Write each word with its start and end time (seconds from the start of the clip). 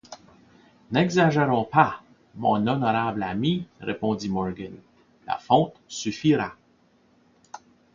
N’exagérons 0.91 1.63
pas, 1.63 2.01
mon 2.33 2.65
honorable 2.65 3.21
ami, 3.21 3.67
répondit 3.81 4.29
Morgan; 4.29 4.73
la 5.27 5.37
fonte 5.37 5.75
suffira. 5.87 6.55